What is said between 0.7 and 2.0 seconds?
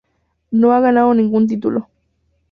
ha ganado ningún título.